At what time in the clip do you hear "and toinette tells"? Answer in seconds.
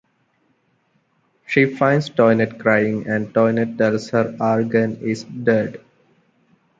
3.07-4.09